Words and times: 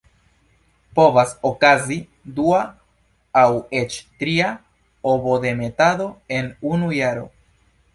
Povas 0.99 1.33
okazi 1.49 1.97
dua 2.39 2.63
aŭ 3.45 3.47
eĉ 3.83 4.01
tria 4.25 4.51
ovodemetado 5.15 6.13
en 6.41 6.55
unu 6.77 6.95
jaro. 7.03 7.33